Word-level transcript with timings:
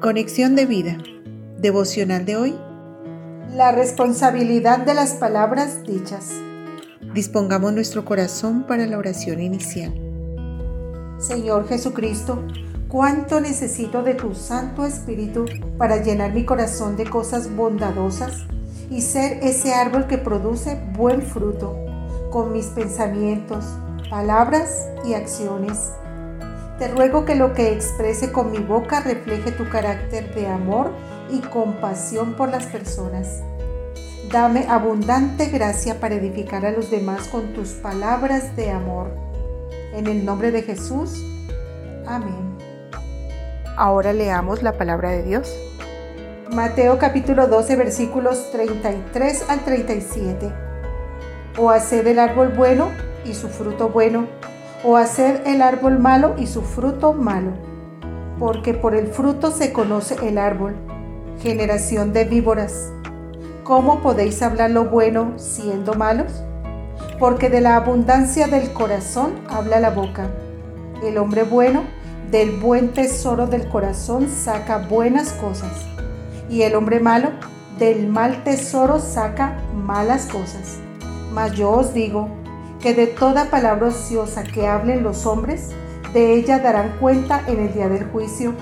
Conexión 0.00 0.56
de 0.56 0.64
vida. 0.64 0.96
Devocional 1.58 2.24
de 2.24 2.34
hoy. 2.34 2.58
La 3.54 3.70
responsabilidad 3.70 4.78
de 4.78 4.94
las 4.94 5.12
palabras 5.12 5.82
dichas. 5.82 6.30
Dispongamos 7.12 7.74
nuestro 7.74 8.06
corazón 8.06 8.62
para 8.66 8.86
la 8.86 8.96
oración 8.96 9.42
inicial. 9.42 9.92
Señor 11.18 11.68
Jesucristo, 11.68 12.42
cuánto 12.88 13.42
necesito 13.42 14.02
de 14.02 14.14
tu 14.14 14.34
Santo 14.34 14.86
Espíritu 14.86 15.44
para 15.76 16.02
llenar 16.02 16.32
mi 16.32 16.46
corazón 16.46 16.96
de 16.96 17.04
cosas 17.04 17.54
bondadosas 17.54 18.46
y 18.90 19.02
ser 19.02 19.44
ese 19.44 19.74
árbol 19.74 20.06
que 20.06 20.16
produce 20.16 20.80
buen 20.96 21.20
fruto 21.20 21.76
con 22.30 22.54
mis 22.54 22.68
pensamientos, 22.68 23.66
palabras 24.08 24.88
y 25.04 25.12
acciones. 25.12 25.92
Te 26.80 26.88
ruego 26.88 27.26
que 27.26 27.34
lo 27.34 27.52
que 27.52 27.74
exprese 27.74 28.32
con 28.32 28.50
mi 28.50 28.56
boca 28.56 29.00
refleje 29.00 29.52
tu 29.52 29.68
carácter 29.68 30.34
de 30.34 30.46
amor 30.46 30.92
y 31.28 31.40
compasión 31.40 32.32
por 32.36 32.48
las 32.48 32.64
personas. 32.64 33.42
Dame 34.32 34.64
abundante 34.66 35.50
gracia 35.50 36.00
para 36.00 36.14
edificar 36.14 36.64
a 36.64 36.70
los 36.70 36.90
demás 36.90 37.28
con 37.28 37.52
tus 37.52 37.72
palabras 37.72 38.56
de 38.56 38.70
amor. 38.70 39.10
En 39.92 40.06
el 40.06 40.24
nombre 40.24 40.52
de 40.52 40.62
Jesús. 40.62 41.22
Amén. 42.06 42.56
Ahora 43.76 44.14
leamos 44.14 44.62
la 44.62 44.72
palabra 44.72 45.10
de 45.10 45.22
Dios. 45.22 45.54
Mateo 46.50 46.96
capítulo 46.98 47.46
12 47.46 47.76
versículos 47.76 48.50
33 48.52 49.50
al 49.50 49.60
37. 49.66 50.50
O 51.58 51.68
haced 51.68 52.06
el 52.06 52.18
árbol 52.18 52.54
bueno 52.56 52.90
y 53.26 53.34
su 53.34 53.48
fruto 53.50 53.90
bueno 53.90 54.28
o 54.84 54.96
hacer 54.96 55.42
el 55.46 55.62
árbol 55.62 55.98
malo 55.98 56.34
y 56.38 56.46
su 56.46 56.62
fruto 56.62 57.12
malo, 57.12 57.52
porque 58.38 58.74
por 58.74 58.94
el 58.94 59.08
fruto 59.08 59.50
se 59.50 59.72
conoce 59.72 60.16
el 60.26 60.38
árbol. 60.38 60.74
Generación 61.40 62.12
de 62.12 62.24
víboras, 62.24 62.90
¿cómo 63.64 64.00
podéis 64.00 64.42
hablar 64.42 64.70
lo 64.70 64.86
bueno 64.86 65.32
siendo 65.36 65.94
malos? 65.94 66.42
Porque 67.18 67.50
de 67.50 67.60
la 67.60 67.76
abundancia 67.76 68.46
del 68.46 68.72
corazón 68.72 69.34
habla 69.48 69.80
la 69.80 69.90
boca. 69.90 70.28
El 71.02 71.18
hombre 71.18 71.42
bueno 71.42 71.82
del 72.30 72.52
buen 72.58 72.92
tesoro 72.92 73.46
del 73.46 73.68
corazón 73.68 74.28
saca 74.28 74.78
buenas 74.78 75.32
cosas, 75.32 75.86
y 76.48 76.62
el 76.62 76.74
hombre 76.74 77.00
malo 77.00 77.30
del 77.78 78.06
mal 78.06 78.44
tesoro 78.44 78.98
saca 78.98 79.58
malas 79.74 80.26
cosas. 80.26 80.78
Mas 81.32 81.52
yo 81.52 81.70
os 81.70 81.94
digo, 81.94 82.28
que 82.80 82.94
de 82.94 83.06
toda 83.06 83.50
palabra 83.50 83.88
ociosa 83.88 84.42
que 84.42 84.66
hablen 84.66 85.02
los 85.02 85.26
hombres, 85.26 85.70
de 86.12 86.34
ella 86.34 86.58
darán 86.58 86.96
cuenta 86.98 87.42
en 87.46 87.60
el 87.60 87.72
día 87.74 87.88
del 87.88 88.04
juicio, 88.10 88.54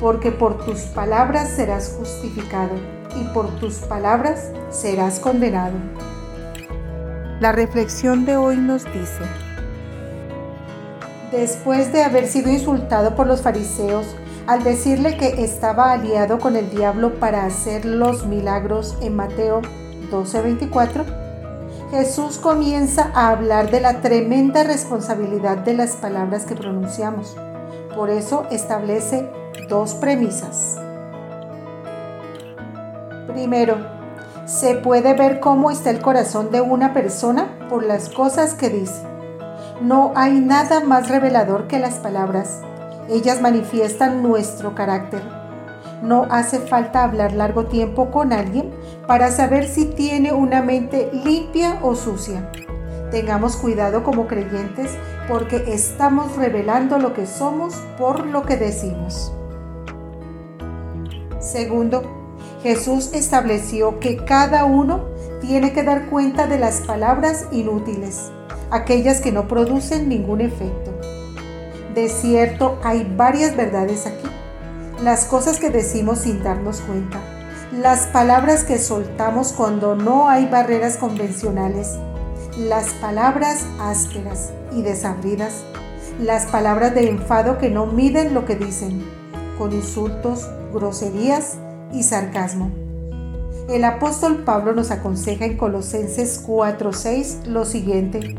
porque 0.00 0.30
por 0.30 0.64
tus 0.64 0.80
palabras 0.82 1.48
serás 1.50 1.96
justificado 1.98 2.74
y 3.16 3.24
por 3.32 3.48
tus 3.58 3.76
palabras 3.76 4.50
serás 4.70 5.18
condenado. 5.18 5.74
La 7.40 7.52
reflexión 7.52 8.26
de 8.26 8.36
hoy 8.36 8.56
nos 8.58 8.84
dice, 8.84 9.24
después 11.32 11.92
de 11.92 12.02
haber 12.02 12.26
sido 12.26 12.50
insultado 12.50 13.16
por 13.16 13.26
los 13.26 13.40
fariseos, 13.40 14.14
al 14.46 14.64
decirle 14.64 15.16
que 15.16 15.42
estaba 15.44 15.92
aliado 15.92 16.38
con 16.38 16.56
el 16.56 16.70
diablo 16.70 17.14
para 17.14 17.46
hacer 17.46 17.84
los 17.84 18.26
milagros 18.26 18.96
en 19.00 19.16
Mateo 19.16 19.62
12:24, 20.10 21.19
Jesús 21.90 22.38
comienza 22.38 23.10
a 23.14 23.30
hablar 23.30 23.72
de 23.72 23.80
la 23.80 24.00
tremenda 24.00 24.62
responsabilidad 24.62 25.58
de 25.58 25.74
las 25.74 25.96
palabras 25.96 26.44
que 26.44 26.54
pronunciamos. 26.54 27.36
Por 27.96 28.10
eso 28.10 28.46
establece 28.52 29.28
dos 29.68 29.94
premisas. 29.94 30.78
Primero, 33.26 33.78
se 34.44 34.76
puede 34.76 35.14
ver 35.14 35.40
cómo 35.40 35.72
está 35.72 35.90
el 35.90 36.00
corazón 36.00 36.52
de 36.52 36.60
una 36.60 36.94
persona 36.94 37.48
por 37.68 37.84
las 37.84 38.08
cosas 38.08 38.54
que 38.54 38.70
dice. 38.70 39.02
No 39.80 40.12
hay 40.14 40.38
nada 40.38 40.80
más 40.80 41.08
revelador 41.08 41.66
que 41.66 41.80
las 41.80 41.94
palabras. 41.94 42.60
Ellas 43.08 43.40
manifiestan 43.40 44.22
nuestro 44.22 44.76
carácter 44.76 45.40
no 46.02 46.26
hace 46.30 46.60
falta 46.60 47.04
hablar 47.04 47.32
largo 47.32 47.66
tiempo 47.66 48.10
con 48.10 48.32
alguien 48.32 48.70
para 49.10 49.32
saber 49.32 49.66
si 49.66 49.86
tiene 49.86 50.32
una 50.32 50.62
mente 50.62 51.10
limpia 51.24 51.80
o 51.82 51.96
sucia. 51.96 52.52
Tengamos 53.10 53.56
cuidado 53.56 54.04
como 54.04 54.28
creyentes 54.28 54.92
porque 55.26 55.64
estamos 55.66 56.36
revelando 56.36 56.96
lo 56.96 57.12
que 57.12 57.26
somos 57.26 57.74
por 57.98 58.24
lo 58.24 58.44
que 58.44 58.56
decimos. 58.56 59.32
Segundo, 61.40 62.04
Jesús 62.62 63.10
estableció 63.12 63.98
que 63.98 64.24
cada 64.24 64.64
uno 64.64 65.06
tiene 65.40 65.72
que 65.72 65.82
dar 65.82 66.06
cuenta 66.06 66.46
de 66.46 66.60
las 66.60 66.82
palabras 66.82 67.48
inútiles, 67.50 68.30
aquellas 68.70 69.20
que 69.20 69.32
no 69.32 69.48
producen 69.48 70.08
ningún 70.08 70.40
efecto. 70.40 70.92
De 71.96 72.08
cierto, 72.08 72.78
hay 72.84 73.12
varias 73.16 73.56
verdades 73.56 74.06
aquí 74.06 74.30
las 75.02 75.24
cosas 75.24 75.58
que 75.58 75.70
decimos 75.70 76.20
sin 76.20 76.42
darnos 76.42 76.82
cuenta, 76.82 77.20
las 77.72 78.08
palabras 78.08 78.64
que 78.64 78.78
soltamos 78.78 79.52
cuando 79.52 79.94
no 79.94 80.28
hay 80.28 80.46
barreras 80.46 80.96
convencionales, 80.96 81.96
las 82.58 82.92
palabras 82.94 83.64
ásperas 83.78 84.50
y 84.72 84.82
desabridas, 84.82 85.62
las 86.20 86.46
palabras 86.46 86.94
de 86.94 87.08
enfado 87.08 87.58
que 87.58 87.70
no 87.70 87.86
miden 87.86 88.34
lo 88.34 88.44
que 88.44 88.56
dicen, 88.56 89.04
con 89.56 89.72
insultos, 89.72 90.48
groserías 90.72 91.58
y 91.92 92.02
sarcasmo. 92.02 92.72
El 93.68 93.84
apóstol 93.84 94.42
Pablo 94.44 94.72
nos 94.74 94.90
aconseja 94.90 95.44
en 95.44 95.56
Colosenses 95.56 96.44
4:6 96.44 97.46
lo 97.46 97.64
siguiente: 97.64 98.36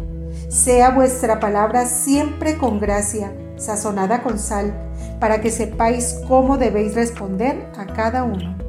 Sea 0.50 0.90
vuestra 0.90 1.40
palabra 1.40 1.86
siempre 1.86 2.58
con 2.58 2.82
gracia, 2.82 3.32
sazonada 3.56 4.24
con 4.24 4.38
sal 4.40 4.74
para 5.22 5.40
que 5.40 5.52
sepáis 5.52 6.20
cómo 6.28 6.58
debéis 6.58 6.96
responder 6.96 7.66
a 7.78 7.86
cada 7.86 8.24
uno. 8.24 8.61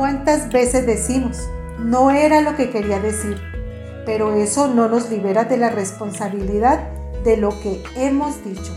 ¿Cuántas 0.00 0.50
veces 0.50 0.86
decimos, 0.86 1.36
no 1.78 2.10
era 2.10 2.40
lo 2.40 2.56
que 2.56 2.70
quería 2.70 2.98
decir? 3.00 3.36
Pero 4.06 4.32
eso 4.32 4.66
no 4.66 4.88
nos 4.88 5.10
libera 5.10 5.44
de 5.44 5.58
la 5.58 5.68
responsabilidad 5.68 6.88
de 7.22 7.36
lo 7.36 7.50
que 7.60 7.82
hemos 7.96 8.42
dicho. 8.42 8.74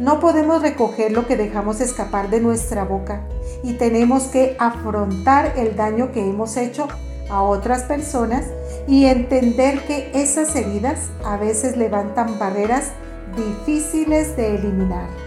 No 0.00 0.18
podemos 0.18 0.60
recoger 0.60 1.12
lo 1.12 1.28
que 1.28 1.36
dejamos 1.36 1.80
escapar 1.80 2.28
de 2.28 2.40
nuestra 2.40 2.82
boca 2.82 3.22
y 3.62 3.74
tenemos 3.74 4.24
que 4.24 4.56
afrontar 4.58 5.52
el 5.56 5.76
daño 5.76 6.10
que 6.10 6.28
hemos 6.28 6.56
hecho 6.56 6.88
a 7.30 7.40
otras 7.42 7.84
personas 7.84 8.44
y 8.88 9.04
entender 9.04 9.86
que 9.86 10.10
esas 10.12 10.56
heridas 10.56 11.10
a 11.24 11.36
veces 11.36 11.76
levantan 11.76 12.40
barreras 12.40 12.90
difíciles 13.36 14.36
de 14.36 14.56
eliminar. 14.56 15.21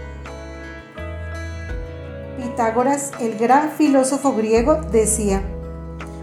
Pitágoras, 2.56 3.12
el 3.20 3.36
gran 3.36 3.72
filósofo 3.72 4.34
griego, 4.34 4.76
decía, 4.90 5.42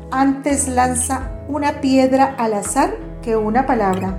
antes 0.09 0.67
lanza 0.67 1.29
una 1.47 1.79
piedra 1.79 2.33
al 2.39 2.55
azar 2.55 2.97
que 3.21 3.35
una 3.35 3.67
palabra. 3.67 4.17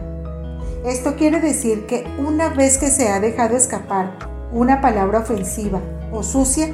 Esto 0.84 1.16
quiere 1.16 1.40
decir 1.40 1.86
que 1.86 2.06
una 2.24 2.50
vez 2.50 2.78
que 2.78 2.86
se 2.86 3.08
ha 3.08 3.18
dejado 3.18 3.56
escapar 3.56 4.16
una 4.52 4.80
palabra 4.80 5.18
ofensiva 5.18 5.80
o 6.12 6.22
sucia, 6.22 6.68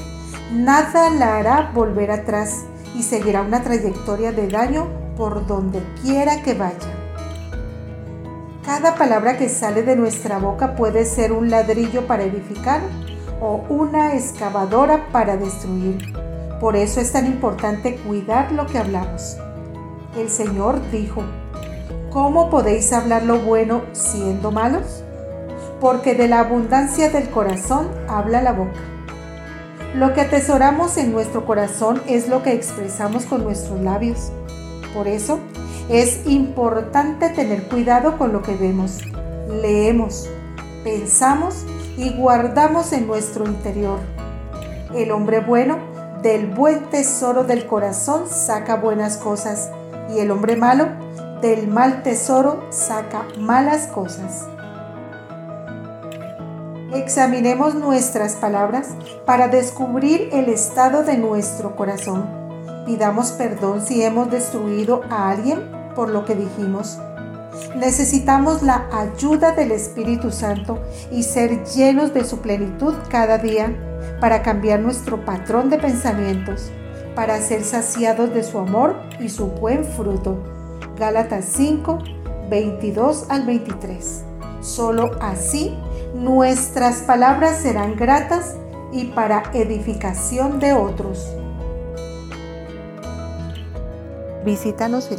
nada 0.52 1.08
la 1.08 1.38
hará 1.38 1.70
volver 1.72 2.10
atrás 2.10 2.56
y 2.94 3.02
seguirá 3.02 3.40
una 3.40 3.62
trayectoria 3.62 4.32
de 4.32 4.46
daño 4.46 4.88
por 5.16 5.46
donde 5.46 5.80
quiera 6.02 6.42
que 6.42 6.52
vaya. 6.52 6.94
Cada 8.66 8.94
palabra 8.94 9.38
que 9.38 9.48
sale 9.48 9.84
de 9.84 9.96
nuestra 9.96 10.36
boca 10.36 10.76
puede 10.76 11.06
ser 11.06 11.32
un 11.32 11.48
ladrillo 11.48 12.06
para 12.06 12.24
edificar 12.24 12.82
o 13.40 13.64
una 13.68 14.14
excavadora 14.14 15.08
para 15.12 15.36
destruir. 15.36 16.14
Por 16.60 16.76
eso 16.76 17.00
es 17.00 17.12
tan 17.12 17.26
importante 17.26 17.96
cuidar 17.96 18.52
lo 18.52 18.66
que 18.66 18.78
hablamos. 18.78 19.38
El 20.16 20.28
Señor 20.28 20.80
dijo, 20.90 21.22
¿cómo 22.10 22.50
podéis 22.50 22.92
hablar 22.92 23.24
lo 23.24 23.38
bueno 23.38 23.82
siendo 23.92 24.50
malos? 24.50 25.02
Porque 25.80 26.14
de 26.14 26.28
la 26.28 26.40
abundancia 26.40 27.08
del 27.10 27.30
corazón 27.30 27.88
habla 28.08 28.42
la 28.42 28.52
boca. 28.52 28.80
Lo 29.94 30.12
que 30.12 30.20
atesoramos 30.20 30.96
en 30.98 31.10
nuestro 31.10 31.46
corazón 31.46 32.02
es 32.06 32.28
lo 32.28 32.42
que 32.42 32.52
expresamos 32.52 33.24
con 33.24 33.42
nuestros 33.42 33.80
labios. 33.80 34.30
Por 34.94 35.08
eso, 35.08 35.40
es 35.88 36.26
importante 36.26 37.30
tener 37.30 37.64
cuidado 37.64 38.16
con 38.16 38.32
lo 38.32 38.42
que 38.42 38.54
vemos, 38.54 39.00
leemos, 39.60 40.28
pensamos 40.84 41.64
y 42.00 42.08
guardamos 42.14 42.94
en 42.94 43.06
nuestro 43.06 43.44
interior. 43.44 43.98
El 44.94 45.12
hombre 45.12 45.40
bueno 45.40 45.78
del 46.22 46.46
buen 46.46 46.88
tesoro 46.88 47.44
del 47.44 47.66
corazón 47.66 48.26
saca 48.26 48.76
buenas 48.76 49.18
cosas 49.18 49.70
y 50.14 50.18
el 50.18 50.30
hombre 50.30 50.56
malo 50.56 50.88
del 51.42 51.68
mal 51.68 52.02
tesoro 52.02 52.64
saca 52.70 53.26
malas 53.38 53.86
cosas. 53.86 54.48
Examinemos 56.94 57.74
nuestras 57.74 58.34
palabras 58.34 58.88
para 59.26 59.48
descubrir 59.48 60.30
el 60.32 60.48
estado 60.48 61.02
de 61.02 61.18
nuestro 61.18 61.76
corazón. 61.76 62.24
Pidamos 62.86 63.32
perdón 63.32 63.84
si 63.84 64.02
hemos 64.02 64.30
destruido 64.30 65.02
a 65.10 65.30
alguien 65.30 65.70
por 65.94 66.08
lo 66.08 66.24
que 66.24 66.34
dijimos. 66.34 66.98
Necesitamos 67.76 68.62
la 68.62 68.88
ayuda 68.92 69.52
del 69.52 69.70
Espíritu 69.72 70.30
Santo 70.30 70.78
y 71.10 71.22
ser 71.22 71.64
llenos 71.64 72.12
de 72.14 72.24
su 72.24 72.38
plenitud 72.38 72.94
cada 73.08 73.38
día 73.38 73.74
para 74.20 74.42
cambiar 74.42 74.80
nuestro 74.80 75.24
patrón 75.24 75.70
de 75.70 75.78
pensamientos, 75.78 76.70
para 77.14 77.40
ser 77.40 77.64
saciados 77.64 78.34
de 78.34 78.42
su 78.42 78.58
amor 78.58 78.96
y 79.18 79.28
su 79.28 79.46
buen 79.46 79.84
fruto. 79.84 80.38
Gálatas 80.98 81.46
5, 81.52 81.98
22 82.50 83.26
al 83.28 83.46
23. 83.46 84.24
Solo 84.60 85.12
así 85.20 85.74
nuestras 86.14 87.02
palabras 87.02 87.58
serán 87.58 87.96
gratas 87.96 88.56
y 88.92 89.06
para 89.06 89.44
edificación 89.54 90.58
de 90.58 90.72
otros. 90.72 91.26
Visítanos 94.44 95.10
en 95.12 95.18